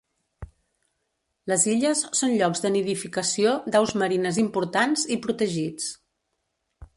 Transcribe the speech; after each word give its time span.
Les 1.51 1.65
illes 1.73 2.01
són 2.19 2.33
llocs 2.39 2.63
de 2.63 2.71
nidificació 2.77 3.53
d'aus 3.75 3.93
marines 4.05 4.41
importants 4.45 5.05
i 5.17 5.19
protegits. 5.27 5.93